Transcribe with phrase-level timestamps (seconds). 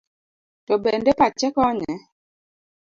[0.65, 1.93] To bende pache konye?